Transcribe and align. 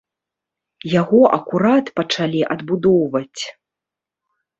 Яго 1.01 1.19
акурат 1.37 1.91
пачалі 1.99 2.41
адбудоўваць. 2.55 3.41